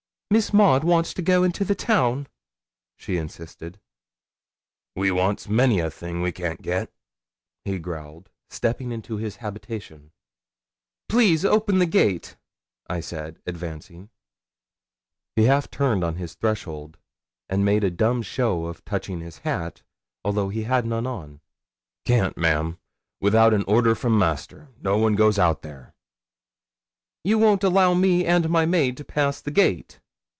[0.31, 2.25] 'Miss Maud wants to go into the town,'
[2.95, 3.81] she insisted.
[4.95, 6.93] 'We wants many a thing we can't get,'
[7.65, 10.13] he growled, stepping into his habitation.
[11.09, 12.37] 'Please open the gate,'
[12.89, 14.09] I said, advancing.
[15.35, 16.97] He half turned on his threshold,
[17.49, 19.83] and made a dumb show of touching his hat,
[20.23, 21.41] although he had none on.
[22.05, 22.77] 'Can't, ma'am;
[23.19, 25.93] without an order from master, no one goes out here.'
[27.25, 29.97] 'You won't allow me and my maid to pass the gate?'